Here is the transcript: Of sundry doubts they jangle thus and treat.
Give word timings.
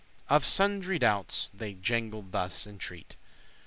Of 0.29 0.43
sundry 0.47 0.97
doubts 0.97 1.51
they 1.53 1.75
jangle 1.75 2.23
thus 2.23 2.65
and 2.65 2.79
treat. 2.79 3.17